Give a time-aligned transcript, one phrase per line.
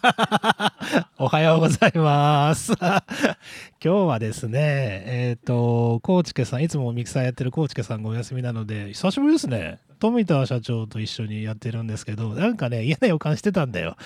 [1.18, 2.72] おはようございます。
[2.80, 3.04] 今
[3.80, 4.60] 日はですね、
[5.06, 9.78] えっ、と、コーチケさん、いつもミキサーやってるコーチケさんがお休みなので、久しぶりですね。
[9.98, 13.96] 富田社長と一緒にやってるんですけど、なんかね、嫌な予感してたんだよ。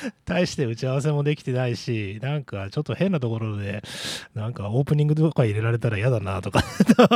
[0.24, 3.82] 大して打ち合わせもできてないし、なんかちょっと変なところで、
[4.34, 6.62] なんかオープニングとか入れられたら嫌だなとか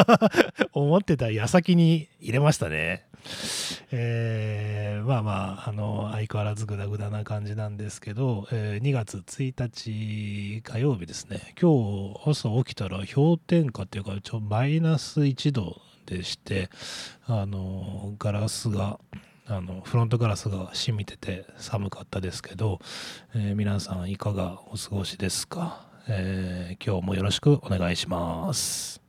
[0.73, 3.07] 思ってた矢先に入れましたね。
[3.93, 11.55] えーまあまあ、あの、相変わらずグダグダな感じなんですけど、えー2月1日火曜日ですね。
[11.61, 16.71] 今日朝起きたら氷点下っていうか、ちょマイナス1度でして、
[17.27, 18.99] あの、ガラスが、
[19.53, 22.79] あのフロントガラスが染みてて寒かったですけど、
[23.35, 29.03] えー皆さんいかがお過ごしですか、えー今日もよろしくお願いします。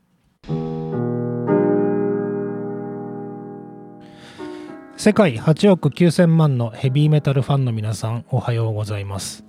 [4.97, 9.45] 世界8億9000万のヘビーメタルファンの皆さんおはようございます。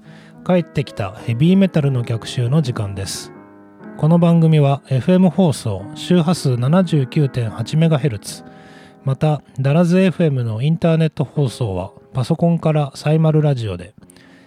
[0.46, 3.32] 帰ってきたヘビーメタルの逆襲の時間です。
[3.96, 8.51] この番組は FM 放送周波数 79.8MHz
[9.04, 13.94] またダラズ FM のインターネット放送はパソコンからサイマルラジオで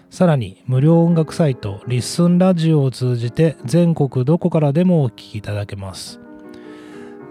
[0.09, 6.21] さらに無料音楽サイトリッスンラジオを通じて全国どこからでもお聞きいただけます。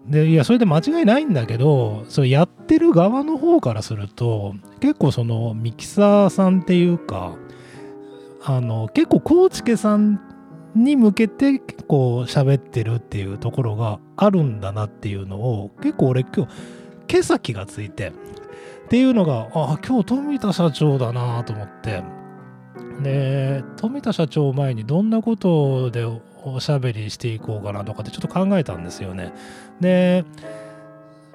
[0.06, 7.36] でいやそれで間違いないんだけどそれやってる側の方からすると結構そのミキサーさんっていうか
[8.44, 10.20] あの結構コーチケさん
[10.74, 16.52] に向けて結構喋ってるっていうところがあるんだなっていうのを結構俺今日
[17.08, 18.12] 今朝気がついてっ
[18.88, 22.02] ていうのがあ今日富田社長だなと思って。
[23.02, 26.04] で富田社長前にどんなことで
[26.44, 29.32] おしゃべりしていこうかなとかってちょっと考えたんですよね。
[29.80, 30.24] で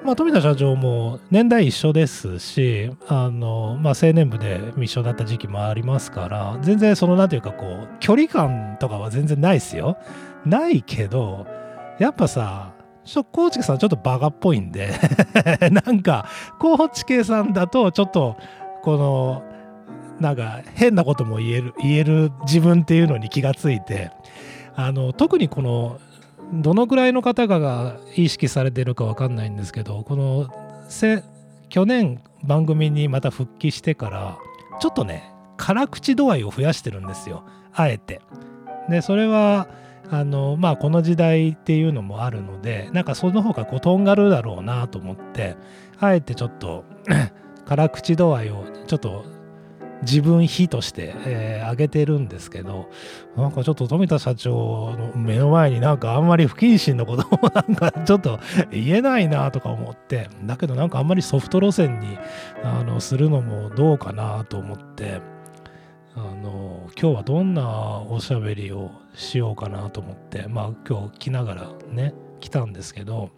[0.03, 9.97] まあ、富田社長も年代一緒ですしあの、まあ、青年部で一緒だった時期もありますから全然そのなんていうかこう距離感とかは全然ないですよ。
[10.45, 11.45] ないけど
[11.99, 12.71] やっぱさ
[13.03, 14.91] ちょコーチケさんちょっとバカっぽいんで
[15.85, 16.27] なんか
[16.59, 18.37] コーチケさんだとちょっと
[18.83, 19.43] この
[20.19, 24.11] なんか変なことも言える言える自分っていうのに気がついて
[24.81, 25.99] あの特にこの
[26.53, 30.47] どのくらいの方が意識されてるかわかんないんですけどこの
[30.87, 31.21] せ
[31.67, 34.37] 去年番組にまた復帰してから
[34.79, 38.21] ちょっとね辛口度合いを増やしてるんですよあえて。
[38.89, 39.67] でそれは
[40.09, 45.57] あのまあこの時代っていうのもあるのでなんかその方がこうとんがるだろうなと思って
[45.99, 46.85] あえてちょっと
[47.67, 49.25] 辛口度合いをちょっと
[50.01, 52.89] 自分比として、えー上げてるんですけど
[53.37, 58.39] なんかちょっと富田社長の目の前になんかあんまり不謹慎なこともなんか ちょっと
[58.71, 62.17] 言えないなとか思ってだけどなんかあんまりソフト路線に
[62.63, 65.21] あのするのもどうかなと思って
[66.15, 73.29] あの今日はどんなおしゃべりをしようかなと思ってまあ今日来ながらね来たんですけど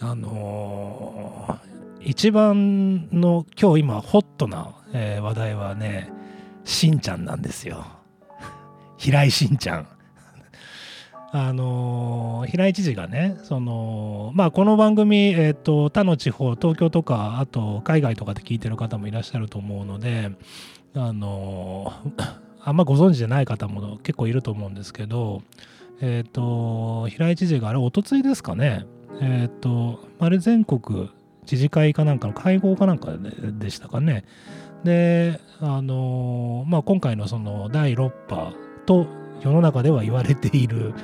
[0.00, 1.58] あの
[2.00, 6.10] 一番の今日今ホットな、えー話題はね
[6.64, 7.86] しんちゃんなんですよ。
[8.96, 9.88] 平井しんちゃん。
[11.32, 20.30] あのー平井知事がねそのまあこの番組、えー、と他の地方東京とかあと海外とかで聞いてる方もいらっしゃると思うので
[20.94, 22.30] あのー
[22.64, 25.42] あんまご存知じゃない方も結構いると思うんですけど
[26.00, 28.86] えっ、と平井知事があれおとついですかね。
[29.20, 31.10] えっ、とあれ全国
[31.46, 33.12] 知事会かなんかの会合かなんか
[33.58, 34.24] でしたかね。
[34.84, 38.52] であのまあ今回のその第6波
[38.86, 39.06] と
[39.42, 40.94] 世の中では言われている、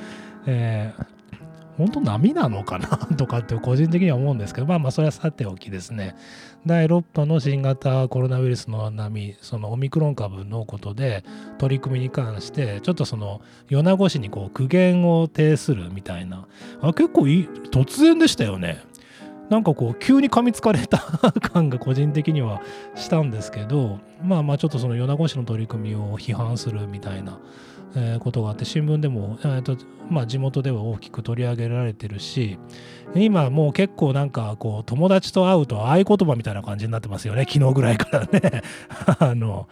[0.45, 1.13] えー
[1.77, 2.87] 本当波なのかな
[3.17, 6.15] とかって個人的には思うんですけどまあまあそれはさておきですね。
[6.65, 11.25] 第6波の新型コロナウイルスの波そのオミクロン株のことで
[11.57, 16.45] 取り組みに関してちょっとその米子市にこう苦言を呈するみたいな。
[16.81, 18.77] あ結構いい突然でしたよね。
[19.49, 20.99] なんかこう急に噛みつかれた
[21.41, 22.61] 感が個人的には
[22.95, 27.39] したんですけどまあまあちょっとその米子市の取り組みを批判するみたいな、
[27.95, 29.77] えー、ことがあって新聞でも、えーと
[30.09, 32.57] まあ、地元では大きく取り上げられてるし
[33.15, 37.45] 今もう結構なんかこう友達と会うと合言葉みたいな感じになってますよね。
[37.47, 38.63] 昨日ぐらいからね。
[39.19, 39.67] あの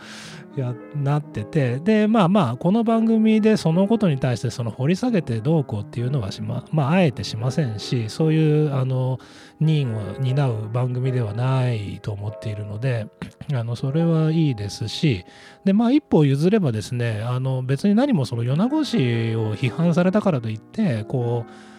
[0.56, 9.20] やなっててでまあまあこの番組でそのことに対してその掘り下げてどうこうっていうのはしままああえてしませんしそういうあの
[9.60, 13.08] 任を担う番組ではないと思っているので
[13.54, 15.26] あのそれはいいですし
[15.64, 18.98] でまあ一歩譲ればですねあの別に何もその米子市
[19.36, 21.72] を批判されたからといってこう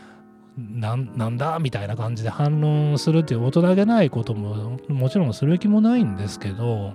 [0.58, 6.92] なんだみたいな感じで反論するっていう大人げないことももちろんする気もないんですけど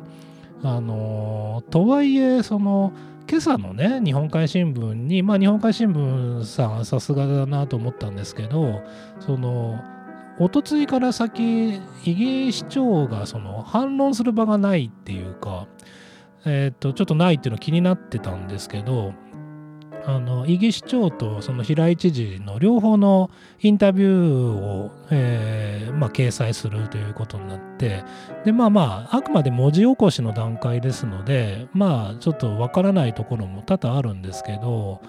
[0.63, 2.92] あのとはいえその
[3.30, 8.81] 今朝のね日本海新聞にまあ日本海新聞さんさすがだなと思ったんですけど
[9.19, 9.83] その
[10.39, 15.68] おとついから先イギリス市長がその反論する場がないっていうか
[16.45, 19.13] えっ、とちょっとないっていうの気になってたんですけど
[20.07, 28.06] あの伊木市長とその平井知事の両方のインタビューを、えーまあ、掲載するということになって
[28.45, 35.01] でまあまああくまで文字起こしの段階ですのでまあちょっとわからないところも多々あるんですけど、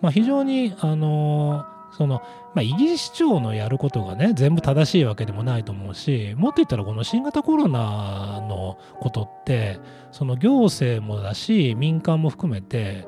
[0.00, 2.22] まあ、非常にあのその
[2.54, 9.78] まあ、イギリス市長のやることがね全部正しいわけでもないと思うしもっと言ったらこの新型コロナのことって
[10.10, 13.06] その行政もだし民間も含めて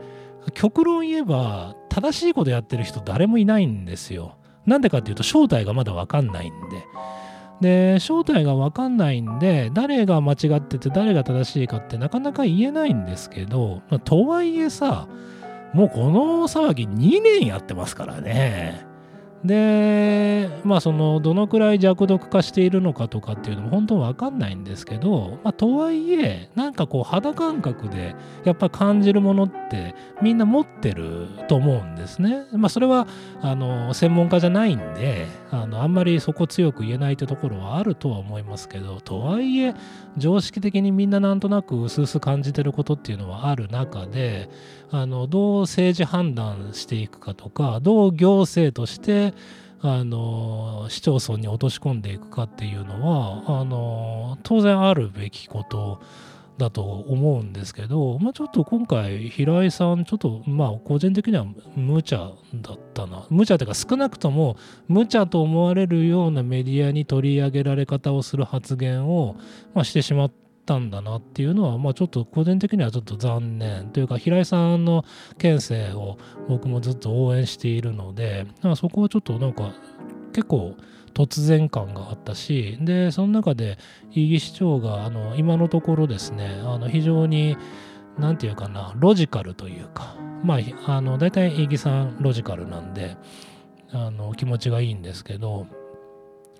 [0.54, 4.36] 極論言えば正しいことやってる人誰もいないんですよ。
[4.66, 6.84] なんでかっていうと正体がまだ分かんないんで。
[7.60, 15.08] で正体が分かんないんで誰が間違ってて誰が正しいかってなかなか言えないんですけど、まあ、とはいえさ
[15.72, 18.85] もうこの騒ぎ2年やってますからね。
[19.46, 28.14] でまあそのどのくらい弱毒化しているのかとかっていうのも本当わかんないんですけど、まあ、とはいえなんかこう肌感覚で
[28.44, 32.46] やっぱ感じるものってみんな持ってると思うんですね。
[32.52, 33.06] まあそれは
[33.42, 39.74] あの専門家じゃないんであのあんまりそこ強く言えないってところはあるとは思いますけどとはいえ
[40.16, 44.48] 常識的にみんななんとなく薄々感じてることっていうのはある中で
[44.90, 49.34] あのどう政治判断していくかとかどう行政として
[49.80, 56.00] あの市町村に落とし込んでいくかっていうのはあの当然あるべきこと
[56.58, 61.44] だと思うんですけど、まあ、ちょっと今回平井さんちょっとまあ個人的には
[61.76, 63.26] 無茶だったな。
[63.28, 64.56] 無茶というか少なくとも
[64.88, 69.36] 無茶と思われるようなメディアに取り上げられ方をする発言を、
[69.74, 75.04] まあ、してしまったったんだなっていうのは、まあ、ちょっと個人的にはちょっと残念というか平井さんの
[75.38, 76.18] 県政を
[76.48, 79.72] 僕もずっと応援しているのでそこはちょっとなんか
[80.32, 80.74] 結構
[81.14, 83.78] 突然感があったしでその中で
[84.10, 87.56] 伊木市長があの今のところですねあの非常に
[88.18, 93.16] 何て言うかなロジカルというかまああの大体伊木さんロジカルなんで
[93.92, 95.66] あの気持ちがいいんですけど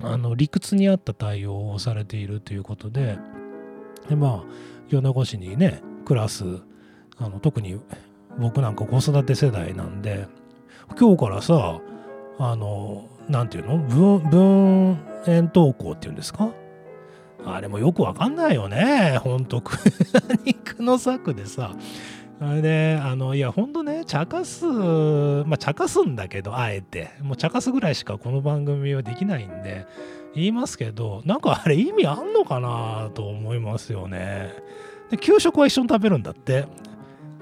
[0.01, 3.19] あの理屈に合った対応をされているということで
[4.09, 4.45] でまあ
[4.89, 6.45] 米子市にね暮らす
[7.19, 7.81] あの特に
[8.39, 10.27] 僕なんか子育て世代なんで
[10.99, 11.81] 今日からさ
[12.39, 13.85] あの何て言うの？
[13.89, 16.51] 分分煙登校っていうんですか？
[17.45, 19.77] あれもよくわかんないよねほんと苦
[20.45, 21.75] 肉の策でさ。
[22.39, 27.09] あれで、あの、いや、ほんとね、茶化す、まあ、茶化すんだけど、あえて。
[27.23, 29.87] もう茶化すぐらいしかこの番組はできないんで、
[30.35, 34.55] 言いますけど、なんかあれ意味あんのかなと思いますよね。
[35.11, 36.67] で、給食は一緒に食べるんだって。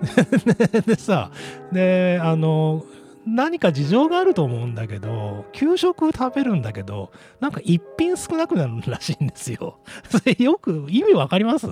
[0.86, 1.30] でさ、
[1.72, 2.84] で、あの、
[3.26, 7.10] 何か事情があると思うんだけど、給食食べるんだけど、
[7.40, 9.78] なんか一品少なくなるらしいんですよ。
[10.10, 11.66] それよく意味わかります？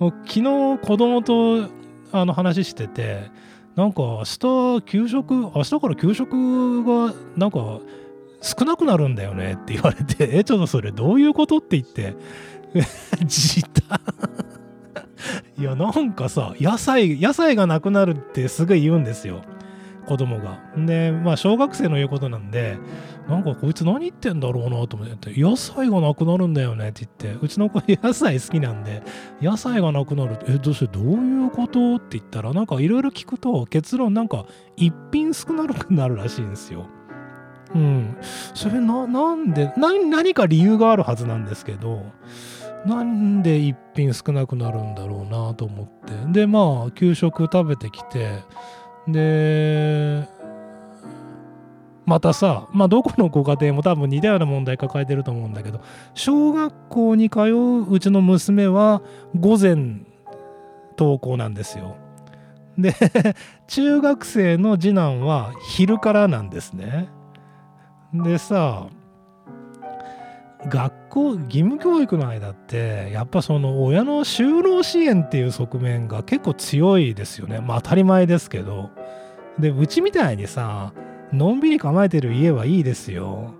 [0.00, 1.68] 昨日子供と
[2.10, 3.30] あの話してて、
[3.76, 7.78] なんか明日給食、明日から給食がなんか
[8.42, 12.16] 少なくなるんだよねって言われて、 え、ちょっとそれどういうことって言って、
[13.24, 14.00] 時短
[15.58, 19.42] いや、なんかさ、野菜、野菜がなくなるってすごい言うんですよ。
[20.06, 20.58] 子供が。
[20.76, 22.76] で、まあ、小学生の言うことなんで、
[23.28, 29.04] なんかこいつ何言ってんだろうなと思って、野菜がなくなるんだよねって言って、うちの子野菜好きなんで、
[29.40, 34.46] 野菜がなくなる、え、どうしてどういうことって言ったら、なんかいろいろ聞くと結論なんか
[34.76, 36.86] 一品少なくなるらしいんですよ。
[37.74, 38.16] うん。
[38.54, 42.02] それな、なんで、何、か理由があるはずなんですけど、
[42.86, 46.12] なんで一品少なくなるんだろうなと思って。
[46.32, 48.40] で、まあ、給食食べてきて、
[49.08, 50.26] で、
[52.04, 55.80] またさ、まあ、どこのご家庭も多分似たような問題抱えてると思うんだけど、
[56.14, 59.02] 小学校に通ううちの娘は
[59.38, 60.02] 午前
[60.98, 61.96] 登校なんですよ。
[62.78, 62.94] で
[63.66, 67.10] 中学生の次男は昼からなんですね
[68.12, 68.86] でさ
[70.68, 77.60] 学校義務教育の間ってやっぱその親の就労支援っていう側面が結構強いですよね。
[77.60, 78.90] まあ当たり前ですけど。
[79.58, 80.92] でうちみたいにさ
[81.32, 83.54] のんびり構えてる家はいいですよ。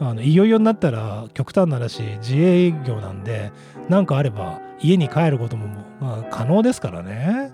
[0.00, 3.52] あのいよいよになったら極端な話自営業なんで
[3.88, 5.68] 何かあれば家に帰ることも、
[6.00, 7.52] まあ、可能ですからね。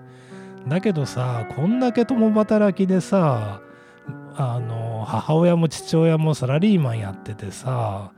[0.67, 3.61] だけどさこんだけ共働きでさ
[4.35, 8.11] あの母親も父親もサラリーマンやっててさ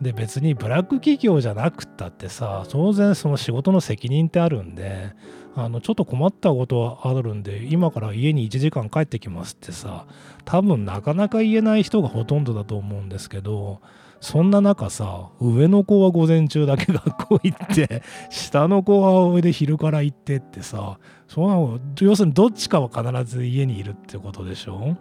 [0.00, 5.12] で別にブラック企業じゃなくったってさ当然その仕事の責任ってあるんで
[5.56, 10.06] あのちょっと困ったことはあるんで今から家に1時間帰ってきますってさ
[10.44, 13.80] 多分なかなか言えない人がほとんどだと思うんですけど
[14.20, 24.96] そんな中さ上の子は午前中だけ学校行って 下の子は上で昼から行ってってさその要するにどっちかは必ず家にいるってことでしょ？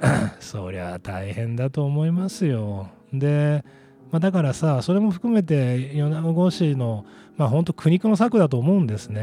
[0.40, 2.88] そりゃ大変だと思いますよ。
[3.12, 3.64] で
[4.10, 7.04] まあ、だからさそれも含めて米子市の
[7.36, 9.22] まあ本当苦肉の策だと思うんですね。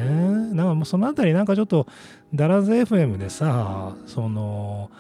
[0.55, 1.88] だかもうそのあたりなんかちょっと
[2.34, 4.91] ダラズ FM でさその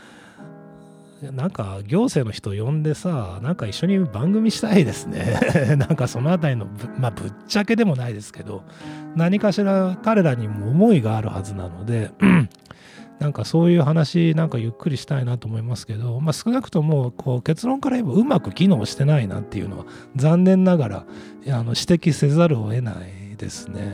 [1.21, 5.39] なんか行政の人呼んでさなんか一緒に番組したいですね
[5.77, 6.67] なんかそのあたりの
[6.99, 8.63] まあぶっちゃけでもないですけど
[9.15, 12.11] 何かしら彼らにも思いがあるはずなので
[13.19, 21.05] なんかそういう話なんかゆっくりしたいなと思いますけど、まあ、少なくともこう結論から言えばうまく機能してないなっていうのは残念ながらあ
[21.47, 23.93] の指摘せざるを得ないですね。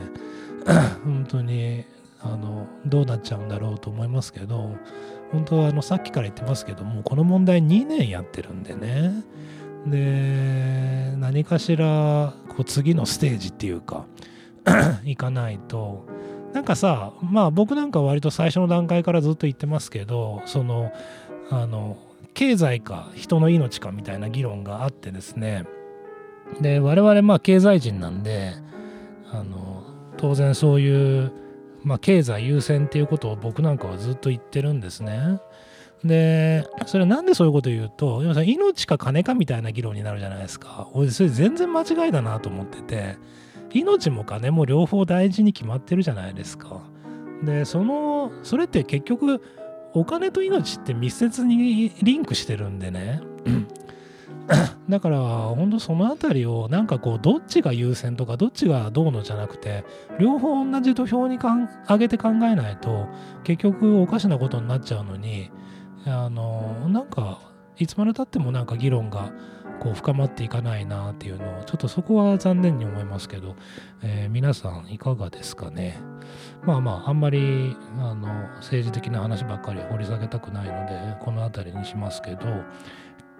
[1.04, 1.84] 本当に
[2.20, 4.76] あのどうなっちゃうんだろうと思いますけど
[5.32, 9.24] 本当はあのさっきから言ってますけどもこの問題2年やってるんでね
[9.86, 14.06] で何かしらこう次のステージっていうか
[15.04, 16.06] 行かないと
[16.52, 20.92] なんかさまあ僕なんか割と最初の段階からずっと言ってますけどその
[21.50, 21.96] あの
[22.34, 25.64] 経済か人の命かみたいな議論があってですね。
[26.60, 28.54] で我々まあ経済人なんで
[29.30, 29.82] あの
[30.16, 31.32] 当然そういう、
[31.82, 35.40] まあ、経済優先っていうことを僕なんかはずっと言ってるんですね。
[36.04, 40.88] でそれはなんでそういうこと言うと命か金かみたいな議論になるじゃないですか。
[40.92, 43.16] 俺それ全然間違いだなと思ってて。
[43.74, 46.82] 命も金も両方大事に決まってるじゃないですか。
[47.42, 49.42] でそのそれって結局
[49.94, 53.20] お金と命って密接にリンクしてるんでね
[54.88, 59.84] だから本当その辺りをなんかこうどっちが優先とかどっちがどうのじゃなくて
[60.18, 63.08] 両方同じ土俵に上げて考えないと
[63.44, 65.50] 結局おかしなことになっちゃうのに
[66.06, 67.40] あのなんか
[67.78, 69.32] いつまでたってもなんか議論が
[69.82, 73.56] こう深まっていかないなっていうのをちょっとそこは残念に思いますけど、
[74.00, 75.98] えー、皆さんいかがですかね？
[76.64, 82.38] まあまああんまりあの政治的な話ばっかり掘り下げたくないのでこの辺りにしますけど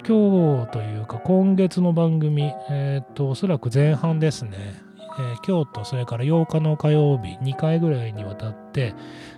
[0.04, 4.82] 今日というか今月の番組えっ、とおそらく前半ですね。
[5.18, 8.94] えー、今日とそれから8日の火曜日2回ぐらいにわたって、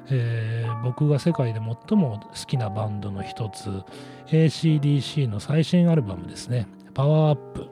[0.09, 3.83] えー、僕が世界で最も好きなバンドの一つ
[4.29, 6.69] ACDC の最新アルバムですね。
[6.95, 7.69] パワーアップ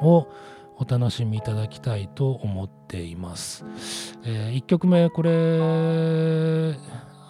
[0.00, 0.28] を
[0.76, 3.64] お楽しみいただきたいと思っています。
[4.24, 6.78] えー、1曲目これ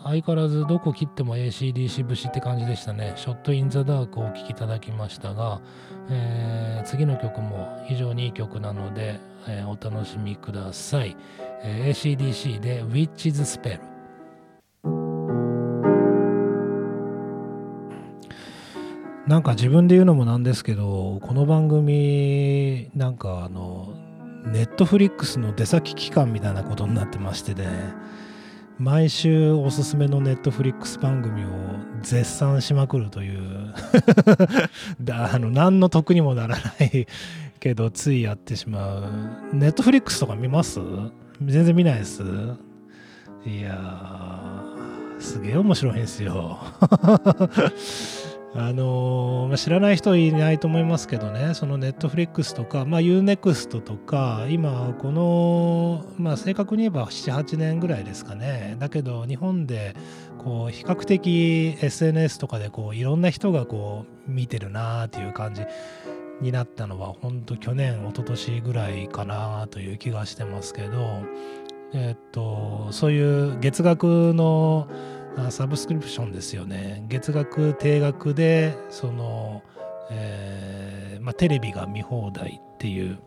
[0.04, 3.12] 相変わらずどこ切っても ACDC 節って感じでしたね。
[3.16, 5.60] ショット・イン・ザ・ダークをお聴きいただきましたが、
[6.10, 11.16] えー、次の曲も非常にいい曲なので、えー、お楽しみください。
[11.62, 13.87] えー、ACDC で Witch's Spell。
[19.28, 23.92] なんか自分で言うのもなんですけどこの番組なんかあの
[24.46, 27.92] ネットフリックスの出先機関みたいなことになってましてね。
[28.78, 31.48] 毎週おすすめのネットフリックス番組を
[32.00, 33.74] 絶賛しまくるという。
[35.12, 37.06] あの何の得にもならない。
[37.60, 39.10] けどついやってしまう。
[39.52, 40.80] ネットフリックスとか見ます？
[41.44, 42.22] 全然見ないです。
[43.44, 44.62] いや
[45.18, 46.58] すげえ面白いんですよ。
[48.54, 58.76] あのー、まあ、知らない人いないと思いますけどね、そのネットフリックスとか、まあ、UNEXT とか、今、この、まあ、正確に言えば7、8年ぐらいですかね。
[58.78, 59.94] だけど、日本で、
[60.38, 65.62] こう、比較的 SNS とかで、こう、いろんな人がこう、見てるなっていう感じ
[66.40, 71.22] になったのは、本当去年、一昨年ぐらいかなという気がしてますけど、
[71.92, 74.88] えっと、そういう月額の、
[75.50, 79.62] サブスクリプションですよね月額定額でその、
[80.10, 83.18] えー、まあ、テレビが見放題っていう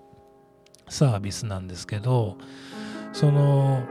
[0.90, 2.38] サービスなんですけど
[3.14, 3.84] その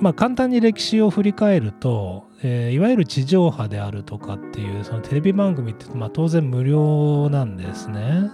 [0.00, 8.30] まあ、簡単に歴史を振り返ると、えー、いわゆる地上波であるとかっていうそのテレビ番組って、まあ、当然無料なんですね。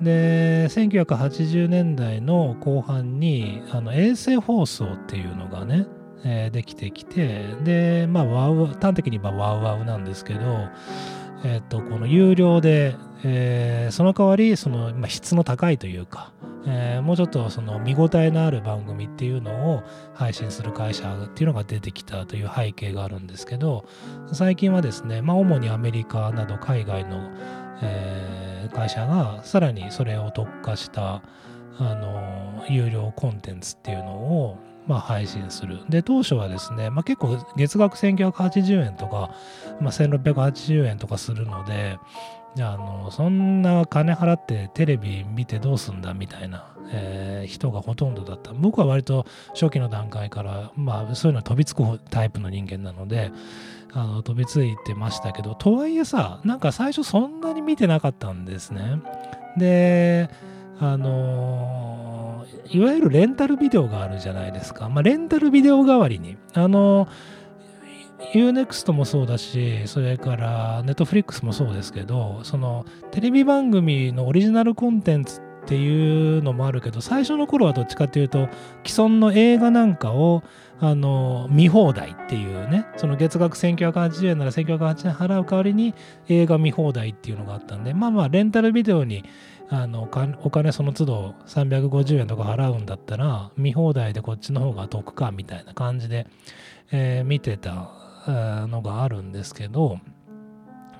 [0.00, 5.86] で1980年代の後半にあの衛星放送っていうのがね、
[6.24, 10.68] えー、できてきてでまあワウ端的に言えばワウワウなんですけど、
[11.44, 16.32] えー、とこの有料で、えー、その代わりその、まあ、質の高いというか、
[16.66, 19.82] えー、もうちょっとその見応えのある番組っていうのを
[20.14, 23.86] 配信する会社っていうのが出てきたという背景があるんですけど
[24.32, 27.30] 最近はですね、まあ、主にアメリカなど海外の
[27.80, 31.22] えー、会社がさらにそれを特化した
[31.78, 35.80] あの有料コンテンツっていうのを、まあ、配信する。
[35.88, 39.30] で、当初はですね、まあ、結構月額1980円とか、
[39.80, 41.98] まあ、1680円とかするので、
[42.60, 48.52] あのそんな金払ってテレビ見てどうすんだみたいな、えー、人がほとんどだった。
[48.52, 53.30] 僕は割と初期の段階から、まあ、そういうの飛びつくタイプの人間なので、
[53.92, 59.00] あの飛びついてましたけどとはいえさなんか最初そんなに見てなかったんですね
[59.56, 60.28] で
[60.78, 61.97] あの
[62.70, 66.36] いわゆるレンタルビデオがあるじゃないですか、まあ、レンタルビデオ代わりに。
[66.54, 67.08] あの
[68.34, 78.48] UNEXT もそうだしそれから Netflix もそうですけどそのテレビ番組のオリジナルコンテンツっていうのもあるけど最初の頃はどっちかっていうと
[78.86, 80.42] 既存の映画なんかを
[80.80, 85.94] あの見放題っていうねその月額1980円なら1980円払う代わりに
[86.28, 89.24] 映画見放題っていうのがあったんでまあまあレンタルビデオに
[89.70, 90.08] あの
[90.42, 96.26] お金その都度350円とか払うんだったら見放題でこっちの方が得かみたいな感じで、
[96.90, 97.90] えー、見てた
[98.66, 99.98] のがあるんですけど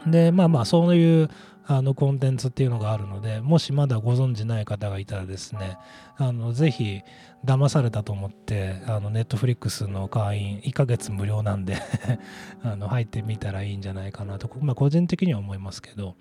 [0.07, 1.31] でまあまあそういう
[1.71, 5.77] あのコンテンツっていうのがあるのでもしまだご存じない方がいたらですね
[6.17, 7.03] あのぜひ
[7.45, 11.77] 騙されたと思ってあのネットフリックスの会員1ヶ月無料なんで
[12.65, 16.17] あの入ってみたらいいんじゃないかなと、まあ、個人的には思いますけど。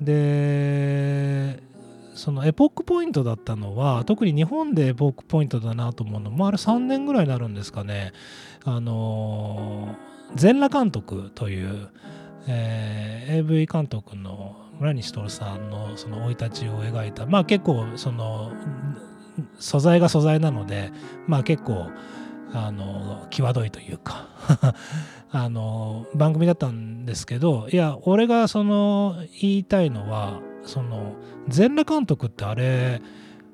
[0.00, 1.62] で
[2.14, 8.12] そのエポックポイントだったのは特に日本でエポックポイントだなと思うのもあれ3年ぐらいになるんですかね。
[8.64, 9.96] あの
[10.34, 11.88] 全裸監督という、
[12.48, 18.52] えー、AV 監督の村西徹さんのその生い立ちを描いたまあ結構その
[19.58, 20.92] 素材が素材なので
[21.26, 21.90] まあ結構
[22.52, 24.28] あの際どいというか
[25.30, 31.14] あの番組だったんですけどいや俺がその言いたいのはその
[31.48, 33.00] 全裸監督ってあれ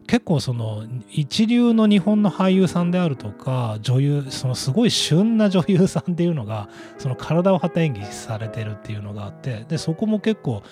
[0.06, 6.68] 結構その一流の日本の俳優さんであるとか女優そのすごい旬な女優さんっていうのが
[6.98, 10.62] その体を張った演技されてるっていうのがあってでそこも結構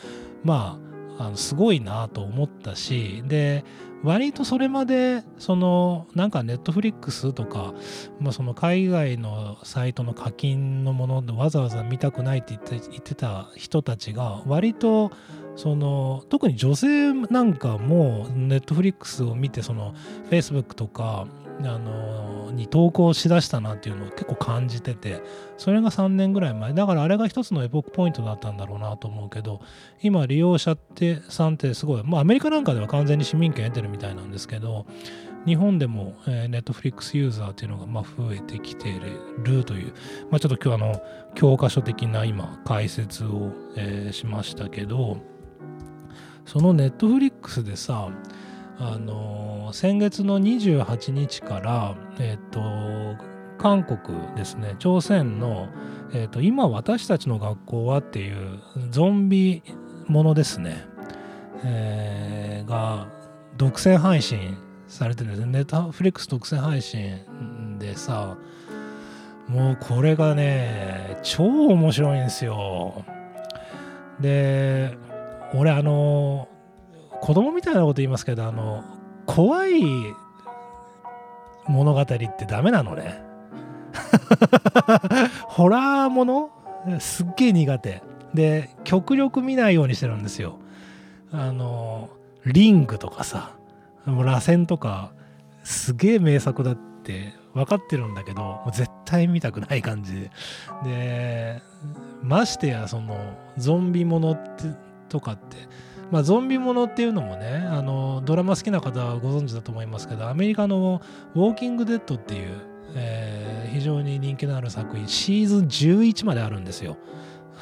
[0.43, 0.79] ま
[1.19, 3.65] ああのすごいなと思ったしで
[4.05, 7.75] 割とそれまでそのなんかネットフリックスとか、
[8.21, 15.11] まあ、その海外のサイトの課金のものでわざわざ見たくないって言って言ってた人たちが割と
[15.59, 19.93] その特に女性なんかもネットフリックスを見てその
[20.31, 21.27] Facebook とか
[21.61, 25.21] あのに投稿しだしたなっていうのを結構感じてて
[25.57, 29.61] それが3年ぐらい前だからあれが一つのエポックポイントだったんだろうなと思うけど
[30.01, 34.87] 今利用者ってさんってすごい、まあ、アメリカなんかでは完全に市民権得てるみたいなんですけど
[35.45, 38.93] 日本でも、えー、ネットフリックスユーザーっていうのがまあ増えてきて
[39.43, 39.93] るという、
[40.31, 41.03] まあ、ちょっと今日あの
[41.35, 45.19] 教科書的な今解説を、えー、しましたけど
[46.49, 48.09] そのネットフリックスでさ
[48.79, 53.23] あの先月の28日から、えっ、ー、と
[53.59, 55.69] 韓国ですね朝鮮の、
[56.15, 59.63] えーと「今私たちの学校は」っていうゾンビ
[60.07, 60.87] ものですね、
[61.65, 63.09] えー、が
[63.59, 64.57] 独占配信
[64.87, 65.53] されてるんですね。
[65.53, 68.39] ネタフリックス独占配信でさ
[69.49, 73.05] もうこれがね超面白いんですよ。
[74.19, 74.97] で
[75.55, 76.49] 俺あの
[77.21, 78.85] 子供みたいなこと言いますけどあの
[79.27, 79.83] 怖い
[81.67, 83.23] 物語ってダメなのね。
[85.49, 86.51] ホラーもの？
[87.01, 88.03] すっげえ苦手。
[88.35, 90.59] で極力見ないようにしてるんですよ。
[91.33, 92.09] あの
[92.47, 93.51] リングとかさ
[94.07, 95.13] 螺旋とか
[95.65, 100.31] すげえ名作だって分かってるんだけどもう絶対見たくない感じで。
[100.85, 101.63] で
[102.23, 103.17] ましてやその
[103.57, 105.69] ゾンビものってとかって
[106.11, 111.03] まあ、ゾンビものっていうのもねあのドラマ好きな方はご存知だと思いますけどアメリカの
[111.35, 112.57] 「ウォーキング・デッド」っていう、
[112.95, 116.97] えー、非常に人気のある作品シーズン11まであるんですよ。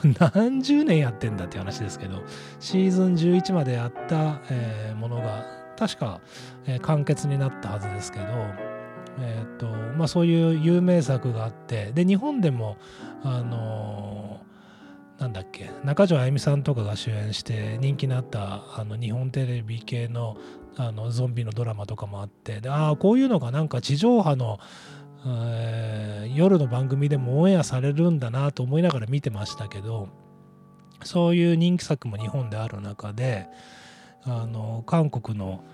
[0.21, 2.23] 何十年やってんだっていう話ですけど
[2.61, 5.47] シーズン11までやった、えー、ものが
[5.79, 6.21] 確か、
[6.67, 8.27] えー、完結になったはずですけど
[9.19, 12.77] えーとまあ、そういう有名作があってで日本でも
[13.23, 14.41] あの、
[15.19, 15.71] なんだっけ？
[15.85, 20.37] 中条あゆみさんとかが主演して人気になったあの日本テレビ系の
[20.79, 24.59] あのゾンビのドラマとかもあってでああこういうのがなんか地上波の、
[25.27, 30.09] えー、夜の番組でもオンエアされるんだなと思いながら見てましたけど
[31.03, 33.49] そういう人気作も日本である中で
[34.25, 35.65] あの韓国の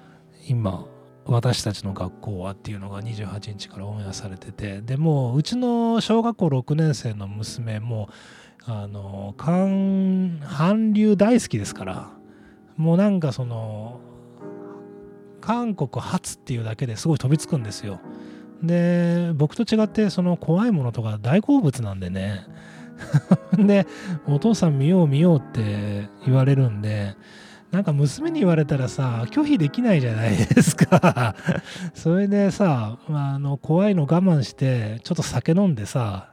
[0.48, 0.86] 今
[1.24, 8.08] 私たちの学校はっていうのが28日からオンエアされててでもうちの小学校6年生の娘も
[8.66, 12.10] あの韓流大好きですから
[12.76, 14.00] もうなんかその
[15.40, 18.00] 韓国初っていうだけですごい飛びつくんですよ。
[18.62, 22.46] で僕と違ってその怖いものとか大好物なんでね。
[23.58, 23.86] で
[24.26, 27.16] お父さん見よう見ようって言われるんで
[27.72, 31.34] なんか娘に言われたらさ拒否できないじゃないですか。
[31.94, 36.28] それでさ、あ、の怖いの我慢してちょっと酒飲んでさ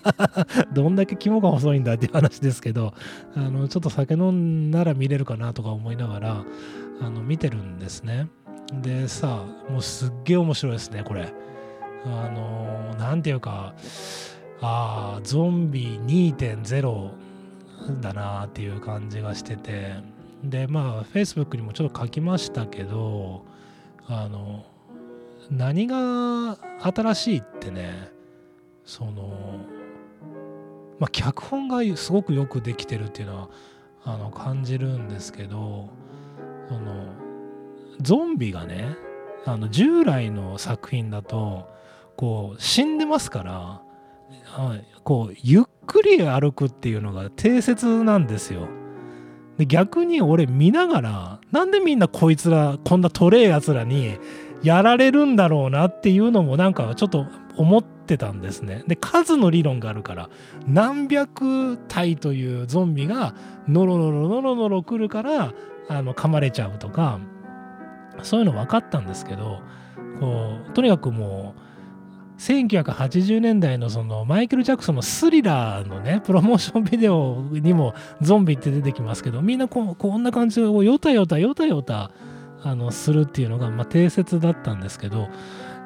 [0.72, 2.94] どんだけ肝が細いんだっていう話ですけど
[3.36, 6.44] あのちょっと酒飲んだら見れるかなとか思いながら
[7.02, 8.28] あの見てるんですね。
[8.82, 11.30] でさもうすっげえ面白いですねこれ。
[12.06, 13.74] あの何ていうか
[14.62, 17.10] ああゾンビ2.0
[18.00, 20.13] だなっていう感じがしてて。
[20.44, 23.44] でまあ Facebook にもちょっと書きましたけど
[24.06, 24.66] あの
[25.50, 28.10] 何が新しいってね
[28.84, 29.60] その
[30.98, 33.48] まあ脚本がすごくよくできてるっていうのは
[34.04, 35.88] あの感じるんですけど
[36.68, 37.06] その
[38.00, 38.96] ゾンビがね
[39.46, 41.68] あの従来の作品だと
[42.16, 43.82] こう死んでますから、
[44.44, 48.68] はい、こうゆっくり歩くっていうのが定説なんですよ。
[49.58, 54.18] で逆に俺見ながらなんでみんなこいつらこんなトレーやつらに
[54.62, 58.82] やられるんだろうなっていうのもなんかちょっと思ってたんですね。
[58.88, 60.28] で数の理論があるから
[60.66, 63.34] 何百体というゾンビが
[63.68, 65.52] ノロノロノロノロ来るから
[65.88, 67.20] あの噛まれちゃうとか
[68.22, 69.60] そういうの分かったんですけど
[70.18, 71.60] こうとにかくもう
[72.38, 82.10] 1980年代のそのマイケル・ジャクソンのスリラーのね プロモーションビデオにもゾンビって出てきますけどみんなここんな感じでヨタヨタヨタヨタ
[82.62, 85.28] あのするっていうのが、まあ、定説だったんですけど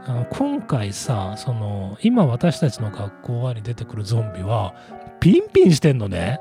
[0.06, 4.74] あの今回さその今私たちの学校に出てくるゾンビは
[5.20, 6.40] ピンピンしてんのね。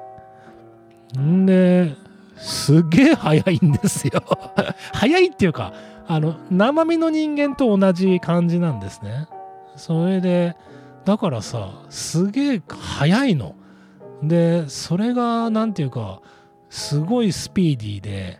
[1.17, 1.95] んで
[2.35, 4.21] すげえ速いんですよ
[4.93, 5.73] 速いっていうか
[6.07, 9.27] あの生身の人間と同じ感じなんですね。
[9.77, 10.55] それで
[11.05, 13.55] だからさすげえ速いの。
[14.23, 16.21] でそれが何て言うか
[16.69, 18.39] すごいスピーディーで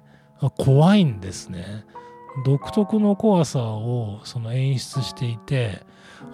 [0.58, 1.86] 怖いんですね。
[2.45, 5.82] 独特の怖さをその演出していて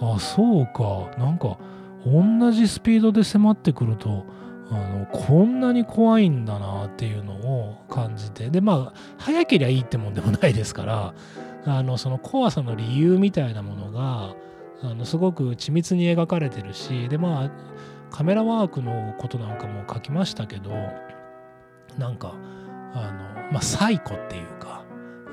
[0.02, 1.58] あそうかなんか
[2.06, 4.26] 同じスピードで迫ってくると
[4.70, 11.14] あのこんなに怖いんだなっていうのを感じてでまあ早けりゃいいってもんでもないですから
[11.66, 14.36] あのその怖さの理由みたいなものが
[14.84, 17.52] あのすごく緻密に描かれてるしでまあ
[18.12, 20.72] カメラワークのことなんかも書きましたけど
[21.98, 22.36] なんか
[22.94, 24.84] あの、まあ、サイコっていうか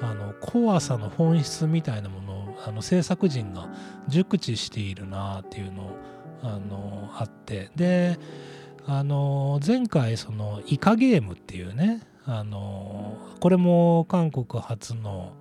[0.00, 3.68] あの怖さの本質みたいなものをあの制作陣が
[4.08, 5.96] 熟知しているなっていうの
[6.42, 7.70] あのあって。
[7.76, 8.18] で
[8.86, 15.32] あの前回そのイカゲームっていうねあのこれも韓国初の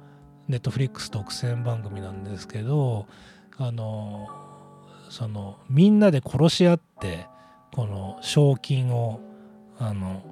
[0.47, 3.07] ネットフリックス独占番組なんですけど
[3.59, 4.29] あの
[5.09, 7.27] そのみんなで殺し合って
[7.73, 9.19] この賞金を
[9.77, 10.23] あの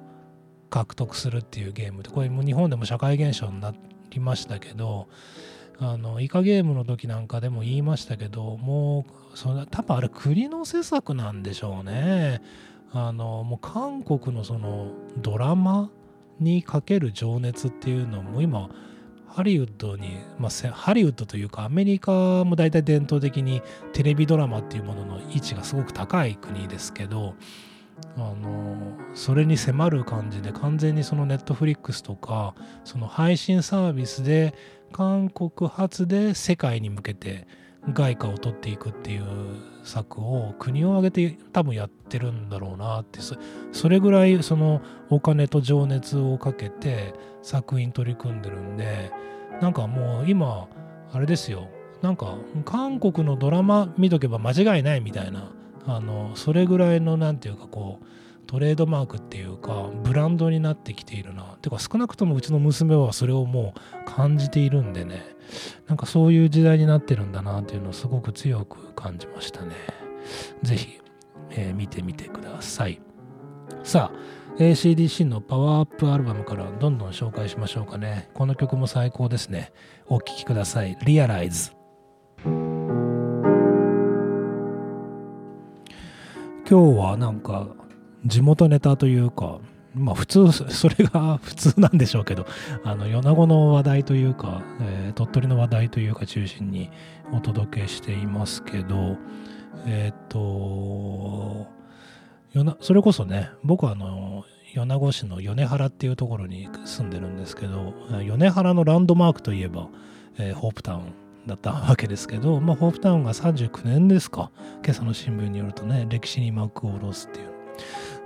[0.70, 3.74] 獲得するっていうゲームでこれも日本でも社会現象にな
[4.10, 5.08] りましたけど
[5.78, 12.42] あのイカゲームの時なんかでも言いましたけどもうそれ多分あれ国の施策なんでしょうね。
[12.90, 15.90] あのもう韓国のそのドラマ
[16.40, 18.70] にかける情熱っていうのも今
[19.38, 27.36] ハリウッドに、まあ、ハリウッドというかアメリカも大体伝統的にテレビドラマっていうものの位置がすごく高い国ですけど
[28.16, 34.56] あのそれに迫る感じで完全にそのネットフリックスとかその配信サービスで
[34.90, 37.46] 韓国発で世界に向けて
[37.92, 39.24] 外貨を取っていくっていう
[39.84, 43.20] 策を国を挙げて多分やってるんだろうなって。
[43.72, 49.10] それぐらいそのお金と情熱をかけて作品取り組んでるんで
[49.60, 50.68] なんかもう今
[51.12, 51.68] あれですよ。
[52.02, 55.52] なんか韓国のドラマ見とけば間違いないみたいな。
[55.86, 58.06] あのそれぐらいの何て言うかこう
[58.46, 61.56] トレードマークっていうかブランドになってきているな。
[61.62, 65.37] てか少なくともうちの娘はそれをもう感じているんでね。
[65.86, 69.74] なんかそういう時代になってるんだなっていうのをすごく強く感じましたね。
[70.62, 71.00] 是非、
[71.50, 73.00] えー、見てみてください。
[73.82, 78.28] さあ ACDC のパワーアップアルバムからどんどん紹介しましょうかね。
[78.34, 79.72] この曲も最高ですね。
[80.08, 80.96] お聴きください。
[81.04, 81.72] Realize
[86.68, 87.68] 今日はなんか
[88.26, 89.60] 地元ネタというか、
[89.98, 92.46] まあ普通、それが普通なんでしょうけど、
[92.84, 96.90] あの、米子の話題というか、えー、鳥取の話題というか中心に
[97.32, 99.16] お届けしていますけど、
[99.86, 101.66] えっ、ー、と、
[102.80, 109.88] それこそね、僕はあの、米子市の米原っていうところに住んでるんですけど、米原のランドマークといえば、
[110.38, 111.12] えー、ホープタウン
[111.46, 114.50] だったわけですけど、まあ、ホープタウンが39年ですか、
[114.84, 117.58] 今朝の新聞によるとね、歴史に幕を下ろすっていう。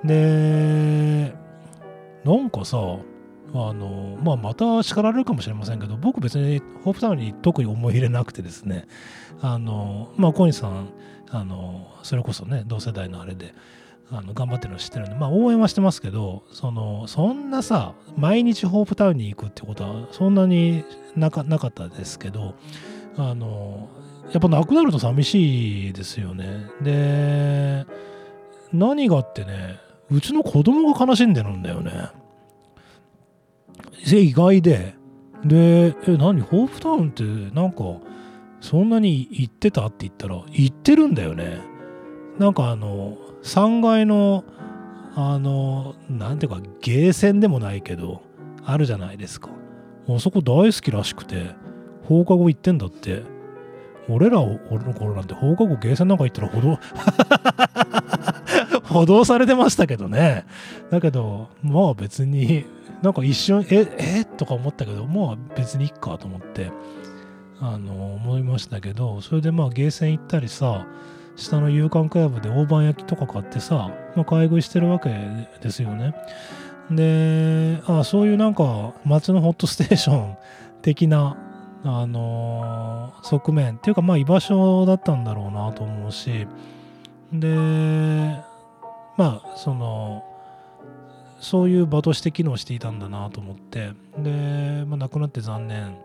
[0.04, 1.34] で、
[2.24, 2.78] なんかさ、
[3.54, 8.86] あの、まあ、また叱られるかもしれませんけど、僕別にホープタウンに特に思い入れなくてですね、
[9.40, 10.90] あの、まあ、小西さん、
[11.30, 13.54] あの、それこそね、同世代のあれで、
[14.10, 20.84] あの頑張ってるの知ってるんで、まあ応援はしてますけど、その、そんなさ、毎日ホープタウンに行くってことはそんなに
[21.16, 22.54] なかなかったですけど、
[23.16, 23.88] あの、
[24.30, 26.66] やっぱなくなると寂しいですよね。
[26.82, 27.86] で、
[28.70, 29.78] 何がってね、
[30.12, 32.08] うちの子供が悲しんでるんだよね。
[34.04, 34.94] 意外で。
[35.44, 36.40] で、え、何？
[36.40, 37.84] ホープタウンってなんか、
[38.60, 39.86] そんなに行ってた？
[39.86, 41.60] って言ったら、行ってるんだよね。
[42.38, 44.44] なんかあの、3階の、
[45.14, 48.22] あの、なんていうか、ゲーセンでもないけど、
[48.64, 49.50] あるじゃないですか。
[50.08, 51.54] あそこ大好きらしくて、
[52.04, 53.22] 放課後行ってんだって。
[54.08, 56.78] 俺ら、俺の頃なんて放課後ゲーセンなんか行ったらほど
[58.92, 60.44] 補導されてましたけどね。
[60.90, 62.64] だけど、まあ別に、
[63.02, 64.24] なんか一瞬、え、え？
[64.24, 66.70] とか思ったけど、まあ別にいっかと思って、
[67.60, 70.86] あの、思いましたけど、それでまあゲーセン行ったりさ、
[71.36, 75.10] 下の夕刊クラブで大判焼きとか買ってさ、まあ買い食いしてるわけ
[75.60, 76.14] ですよね。
[76.90, 80.36] で、あそういうなんか街のホットステーション
[80.82, 81.36] 的な、
[81.84, 86.46] あのー、側面っていうかまあ居場所だったんだろうなと思うし、
[87.32, 88.36] で、
[89.16, 90.24] まあその
[91.38, 93.92] そういう場として機能していたんだなと思って。
[94.18, 95.98] で、まあ、亡くなって残念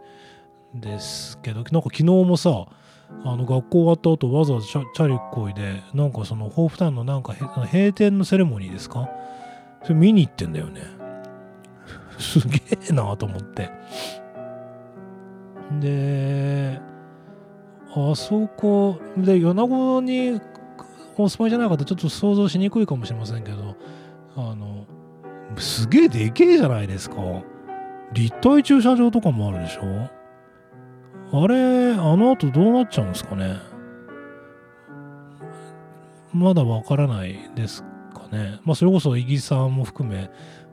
[0.74, 2.66] ですけどなんか昨日もさ
[3.24, 9.10] あの学校終わった後わざわざチャリこいでなんかそのホープタウンのなんか閉店のセレモニーですか？
[9.84, 10.82] それ見に行ってんだよね。
[12.20, 13.70] すげえなと思って。
[15.80, 16.82] で
[17.94, 20.42] あそこで米子に
[21.24, 23.76] お住まいじゃない方ちょっと想像しにくいかもしれませんけど
[24.36, 24.86] あの
[25.58, 27.16] すげえでけえじゃないですか。
[28.14, 30.10] 立体駐車場とかもあるでしょ。
[31.44, 33.58] あれあの後どうなっちゃうんですかね。
[36.34, 38.60] まだわからないですかね。
[38.64, 40.30] まあそれこそイギさんも含め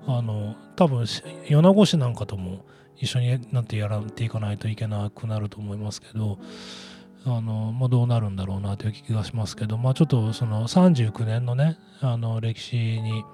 [0.06, 1.06] あの多分
[1.48, 2.64] 米子市なんかとも
[2.96, 6.38] 一緒になってやらっていかないといけなくなると思いますけど
[7.26, 13.24] あの、まあ、どうなるんだろうなという気がしますけど、まあ、ちょっとその39年のねあの歴史に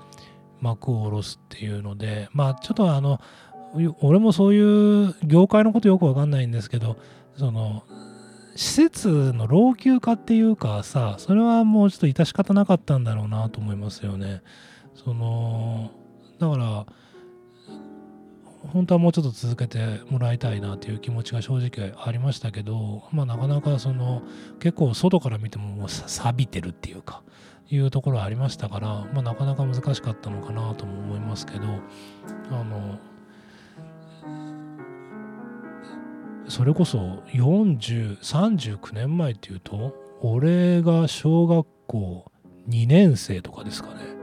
[0.60, 3.20] 幕を下ろすっていうのでまあちょっとあの
[4.00, 6.96] 俺もそういう業界のことよくわかんないんですけど
[7.36, 7.84] その
[8.56, 14.42] 施設の老朽化っていうかさそれはもうちょっと致し方なかったんだろうなと思いますよね。
[14.94, 15.90] その
[16.38, 16.86] だから
[18.72, 24.22] 本当はもうちょっと続けてもらいたいなという気持ちが正直ありましたけど、まあ、なかなかその
[24.60, 27.22] 結構外から見てももう錆びてるっていうか
[27.68, 31.66] いうところありましたから、まあ、なかなか難しかったのかなとも思いますけど
[32.50, 32.98] あの
[36.48, 42.30] それこそ4039年前っていうと俺が小学校
[42.68, 44.19] 2年生とかですかね。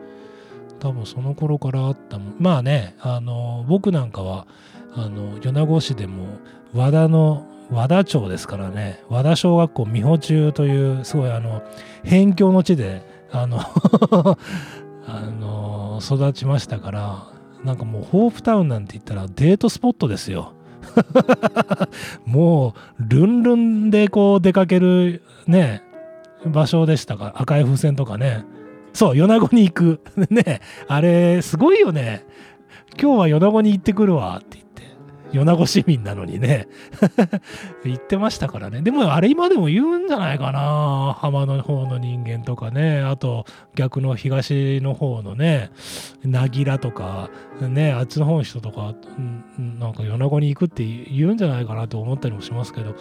[0.79, 2.35] 多分その頃からあったもん。
[2.39, 4.47] まあねあの僕なんかは
[4.93, 6.25] あの米子市でも
[6.73, 11.63] 和田の和田町ですからね和田小学校美穂中というすごいあの
[12.03, 13.59] 辺境の地であの
[15.05, 17.27] あの育ちましたから
[17.63, 20.53] なんかもうホープタウンなんて言ったらデートスポットですよ。
[22.25, 25.83] もうルンルンでこう出かけるね
[26.45, 28.45] 場所でしたか赤い風船とかね。
[28.97, 30.01] そう、米子に行く。
[30.31, 32.25] ね、あれ、すごいよね。
[32.99, 34.39] 今日は米子に行ってくるわ。
[34.39, 35.37] って言って。
[35.37, 36.67] 米子市民なのにね。
[37.85, 38.81] 言ってましたからね。
[38.81, 41.15] でもあれ今でも言うんじゃないかな。
[41.19, 43.01] 浜の方の人間とかね。
[43.01, 45.69] あと逆の東の方のね。
[46.25, 47.29] なぎらとか。
[47.61, 48.95] ねあっちの方の人とか
[49.59, 52.95] なんか米子に行くって言うんじゃないかなと思ったりもしますけど。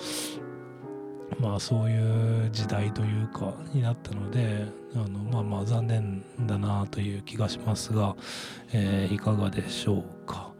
[1.40, 4.84] まあそういう時代というかになったので。
[4.96, 8.16] あのまあまあ残念だなという気がしますが、
[8.72, 10.52] えー、いかがでしょうか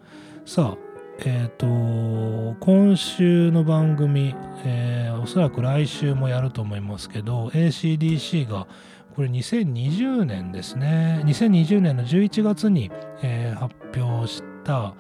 [0.44, 0.79] さあ
[1.20, 8.66] えっ、ー、と今週の番組、えー、おそらく来週もやると思いますけど ACDC が
[9.14, 12.90] これ2020年ですね2020年の11月に、
[13.22, 14.94] えー、発表した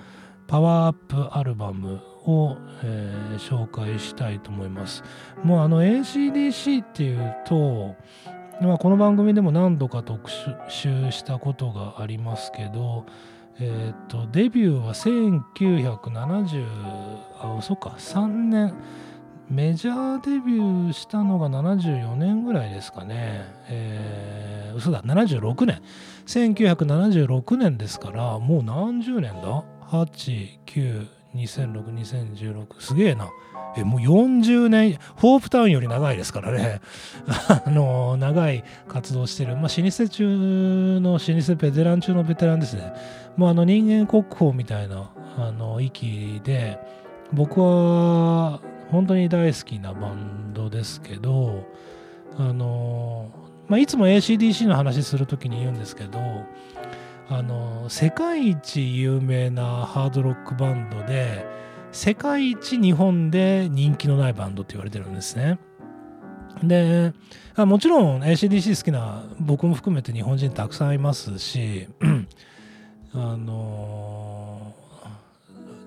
[0.46, 5.02] パワーアップアルバムを、えー、紹介したいと思います。
[5.42, 7.96] もうあの ACDC っていうと、
[8.60, 13.04] まあ、この番組でも何度か特集したことがありますけど、
[13.60, 16.66] え、ー、とデビューは1970
[17.40, 18.74] あそっか3年
[19.50, 23.44] メジャーデビューしたのが74年ぐらいですかね。
[23.68, 25.80] えー、嘘だ、76年。
[26.26, 32.80] 1976年ですから、もう何十年だ ?8、9、2006、2016。
[32.80, 33.30] すげえな。
[33.76, 36.80] え、もう40年、ホープタウンより長いですからね。
[37.64, 39.56] あの、長い活動してる。
[39.56, 42.92] まあ、老舗中の、老舗ベテラン中のベテランですね。
[43.36, 46.78] もうあの人間国宝みたいな、あの、域で、
[47.32, 51.64] 僕は本当に大好きなバンドですけど、
[52.38, 53.30] あの、
[53.68, 56.18] まあ、いつも ACDC の話するときに言うんですけど、
[57.28, 61.44] あの世界一有名なハードロックバンドで
[61.90, 65.58] 世界一日本で人気のないバンドって言われてるんですね。
[66.62, 67.12] で
[67.54, 71.88] あもちろん ACDC 好きな僕も含めて日本人たくさんいますし
[73.12, 74.72] あの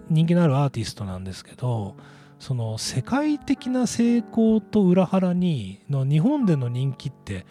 [0.09, 1.95] 人気のあるアーティストなんですけど
[2.39, 7.45] その世界的な成功と裏腹にの日本での人気って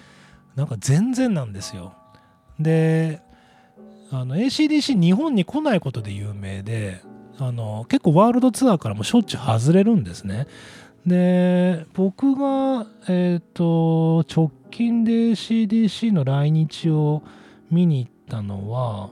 [0.57, 1.95] なんか全然なんですよ。
[2.59, 3.21] で
[4.11, 7.03] ACDC 日本に来ないことで有名で
[7.39, 10.47] あの結構ワールドツアーからもしょっちゅう外れるんですね。
[11.07, 17.23] で僕が、えーと、直近で ACDC の来日を
[17.71, 19.11] 見に行ったのは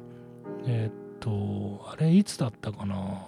[0.66, 3.26] えっ、ー、とあれいつだったかな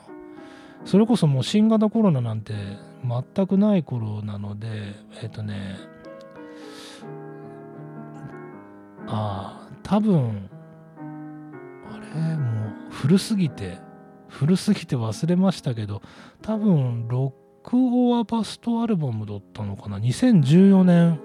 [0.85, 2.55] それこそもう新型コロナなんて
[3.35, 4.69] 全くない頃なので
[5.23, 5.77] えっ、ー、とね
[9.07, 10.51] ああ多分
[12.15, 13.79] もう古すぎて
[14.29, 16.03] 古すぎて忘れましたけど
[16.43, 17.33] 多分ロ
[17.65, 21.21] ック・オア・バストアルバムだったのかな？2014年、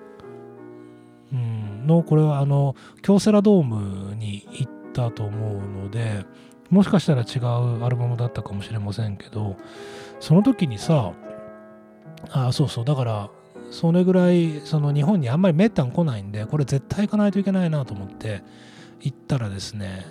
[1.32, 6.26] うん、のこれはあの京セラドームに行ったと思うので
[6.70, 9.58] もしかしたら違うアルバムだったかもしれませんけど
[10.20, 11.14] その時にさ
[12.32, 13.30] あそうそうだから
[13.70, 18.44] それぐらいその日本にあんまりめったに来ないんでこれ絶対行かないといけないなと思って
[19.02, 20.06] 行ったらですね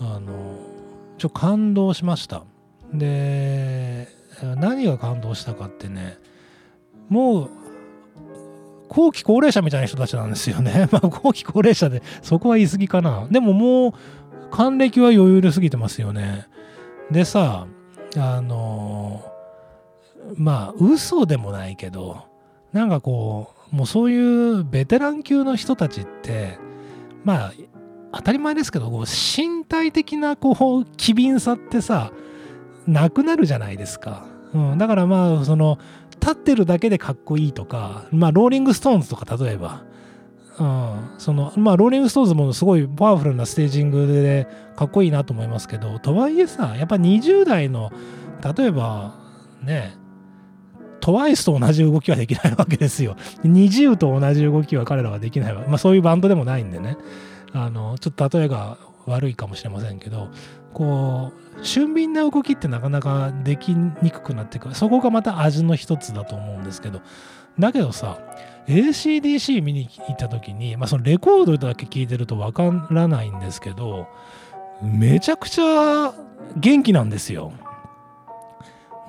[0.00, 0.58] あの
[1.18, 2.44] ちょ感動しました
[2.92, 4.08] で
[4.56, 6.18] 何が感動したかってね
[7.08, 7.50] もう
[8.88, 10.88] 後期高齢者みたいな人たちなんですよね。
[10.92, 13.26] まあ後期高齢者でそこは言い過ぎかな。
[13.30, 13.92] でももう
[14.50, 16.46] 還暦は余裕ですぎてますよね。
[17.10, 17.66] でさ、
[18.16, 19.22] あの
[20.36, 22.24] まあ嘘でもないけど、
[22.72, 26.58] なんかこう、もうそういうベテラン級の人たちって、
[27.24, 27.52] まあ
[28.12, 32.12] 当たり前ですけどこう身体的なこう機敏さってさ
[32.86, 35.78] なくなるじゃないですか、うん、だからまあその
[36.20, 39.84] 立ってるだけでかっこいいとかまあローリング・ストーンズとか例えば、
[40.58, 47.92] うん、そのまあローリング・ストーンズもすごいパワフルなステージングでかっこいいなと思いますけどとはいえさやっぱ20代の
[48.56, 49.14] 例えば
[49.62, 49.96] ね
[51.00, 53.16] TWICE と同じ動きはできないわけですよ。
[53.44, 55.64] TWICEと同じ動きは彼らはできないわ。
[55.68, 56.96] まあそういうバンドでもないんでね。
[57.52, 60.28] あのちょっと例えが悪いかもしれませんけど
[60.74, 67.00] こう俊敏な動きってなかなかできにくくなってくるそこがまた味の一つだと思うんですけど
[67.58, 68.18] だけどさ
[68.66, 74.08] ACDC 見に行った時に、まあ、そのレコードだけ聞いてるとわからないんですけど
[74.82, 76.14] めちゃくちゃ
[76.56, 77.52] 元気なんですよ。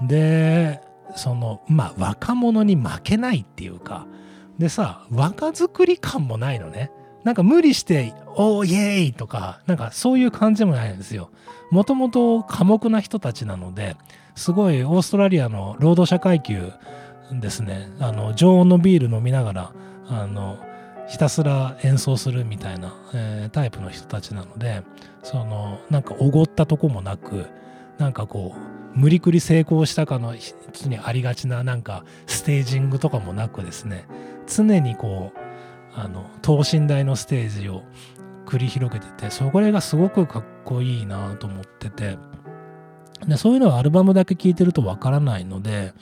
[0.02, 0.82] で
[1.16, 4.08] そのまあ若者に負けないっていうか
[4.58, 6.92] でさ若作り感もないのね。
[7.24, 11.30] なんか無理して、おーイエーイとか、なんかそういう感じもないんですよ。
[11.72, 13.96] もともと寡黙な人たちなので、
[14.36, 16.72] すごいオーストラリアの労働者階級
[17.32, 19.72] ですね、あの常温のビール飲みながら、
[20.08, 20.58] あの
[21.08, 24.84] ひたすら演奏するみたいな、えー、タイプの人たちなので、
[25.24, 27.48] そのなんかおごったとこもなく、
[27.98, 34.06] なんかこう無理くり成功したかのにありがちななんかステージングとかもなくですね
[34.48, 35.49] 常にこう
[36.02, 37.84] あの等身大のステージを
[38.46, 42.18] 繰り広げててそれがすごくかっこいいなと思ってて。
[43.28, 45.94] でそういうのはアルバムだけ聴いてるとわからないので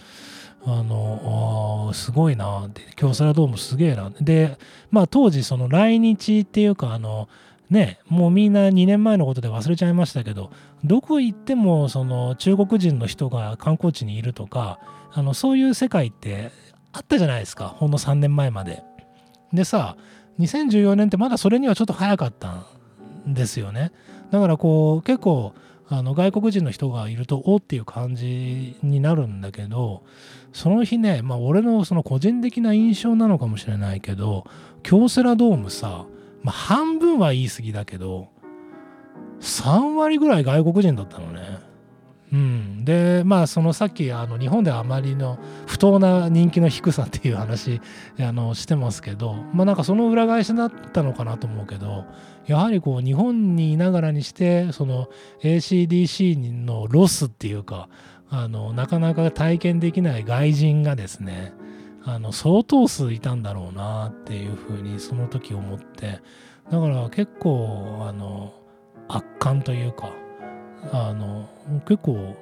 [0.64, 2.82] あのすごいなって。
[2.96, 4.12] 京セラドームすげえな。
[4.22, 4.58] で
[4.92, 7.28] まあ当時その来日っていうかあの
[7.70, 10.52] ねもうみんな2年前のことで忘れちゃいましたけど
[10.84, 14.80] どこ行ってもその中国人の人が観光地にいるとか
[15.12, 16.52] あのそういう世界って
[16.92, 17.70] あったじゃないですか。
[17.70, 18.84] ほんの3年前まで。
[19.54, 19.98] でさ
[20.40, 22.66] 2014年ってまだそれにはちょっと早かった
[23.28, 23.92] んですよね。
[24.32, 25.54] だからこう結構
[25.90, 30.04] あの外国人の人がいるとおっていう感じになるんだけど
[30.52, 34.46] その日ねまあ俺のその個人的な印象なのかもしれないけど
[34.84, 36.06] 京セラドームさ、
[36.44, 38.28] まあ、半分は言い過ぎだけど
[39.40, 41.67] 3割ぐらい外国人だったのね。
[42.32, 47.80] うん、でまあそのさっきあの日本ではあまりの不当な人気の低さっていう話
[48.20, 52.06] あのしてますけどまあなんかその裏返しだったのかなと思うけど
[52.46, 55.08] やはりこう日本にいながらにしてその
[55.42, 57.88] ACDC のロスっていうか
[58.30, 61.54] あのなかなか体験できない外人がですね
[62.04, 66.20] あの相当数いたんだろうなっていうふうにその時思って
[66.70, 68.54] だから結構あの
[69.08, 70.12] 圧巻というか
[70.92, 71.50] あの
[71.88, 72.36] 結構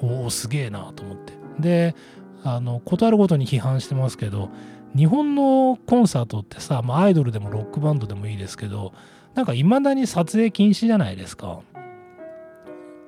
[0.00, 1.32] おおすげえなと思って。
[1.58, 1.94] で
[2.42, 4.48] あの事あるごとに批判してますけど
[4.96, 8.92] 日本のコンサートってさ、まあ、アイドルでもロックバンドでもいいですけど
[9.34, 11.60] なんかいまだに撮影禁止じゃないですか。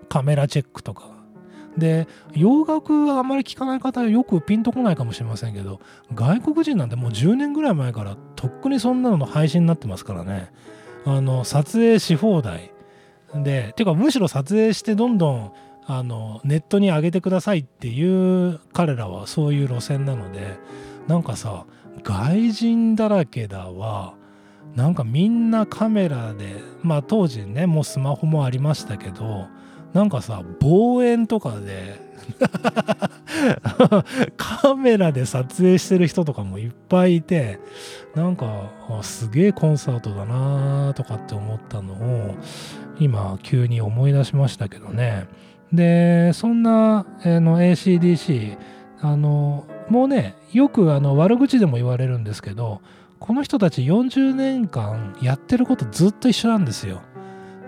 [0.08, 1.10] カメラチェックとか。
[1.76, 5.80] で洋楽あまり聞かない方はよくピンとこないかもしれませんけど
[6.14, 10.52] 外国人なんてもう10年ぐらい前からとっくにそんなのの配信になってますからね。
[11.04, 12.71] あの撮影し放題。
[13.34, 15.52] でていうかむしろ撮影してどんどん
[15.86, 20.58] あのネットに上げてくださいっていう彼らはそういう路線なので
[21.08, 21.66] なんかさ
[22.02, 24.14] 外人だらけだわ。
[24.74, 29.48] なんかみんなカメラでまあ当時ねもうスマホもありましたけど
[29.92, 32.00] なんかさ望遠とかで
[34.38, 37.58] カメラで撮影してる人とかもいっぱいいて
[38.14, 38.70] なんか
[39.02, 42.34] すげえコンサートだなとかって思ったのを
[43.02, 45.26] 今急に思い出しましたけどね
[45.72, 48.58] でそんな、え、の ACDC
[49.00, 52.80] あのもうねよくあの悪口でも言われるんですけど
[53.18, 57.02] この人たち40年間やってることずっと一緒なんですよ。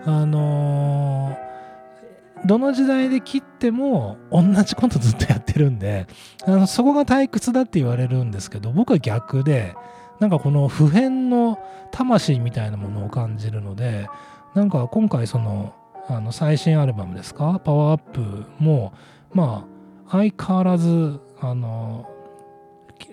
[0.05, 6.07] あのー、どの時代で切っても同じことずっとやってるんで
[6.45, 9.75] あのそこが退屈だって言われるんですけど僕は逆で
[10.21, 11.59] なんかこの普遍の
[11.91, 14.09] 魂みたいなものを感じるので
[14.55, 15.75] なんか今回その
[16.09, 17.61] あの最新アルバムですか？
[17.65, 18.93] パワーアップも
[19.33, 19.67] ま
[20.07, 22.09] あ相変わらずあの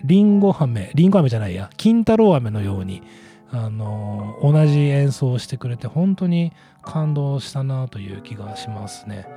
[0.03, 3.01] リンゴ飴リンゴ飴じゃないや金太郎飴のように
[3.49, 9.27] あの同じ演奏をしてくれて本当に感動したなという気がしますね。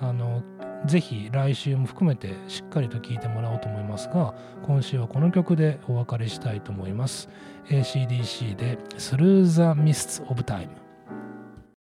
[0.00, 0.42] あの
[0.86, 4.32] ぜひ来週も含めてしっかりと聴いてもらおうと思いますが
[4.64, 7.28] 今週はこの曲でお別れしたいと思います。
[7.68, 10.68] ACDC で Through the Mists of Time